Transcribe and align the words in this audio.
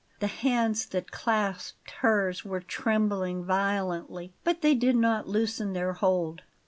The 0.19 0.25
hands 0.25 0.87
that 0.87 1.11
clasped 1.11 1.91
hers 2.01 2.43
were 2.43 2.59
trembling 2.59 3.45
violently; 3.45 4.33
but 4.43 4.63
they 4.63 4.73
did 4.73 4.95
not 4.95 5.27
loosen 5.27 5.73
their 5.73 5.93
hold. 5.93 6.41